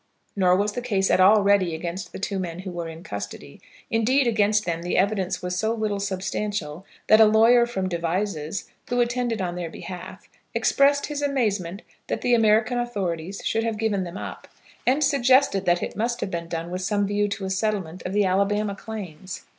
[0.35, 3.61] Nor was the case at all ready against the two men who were in custody.
[3.91, 8.99] Indeed, against them the evidence was so little substantial that a lawyer from Devizes, who
[8.99, 14.17] attended on their behalf, expressed his amazement that the American authorities should have given them
[14.17, 14.47] up,
[14.87, 18.11] and suggested that it must have been done with some view to a settlement of
[18.11, 19.43] the Alabama claims.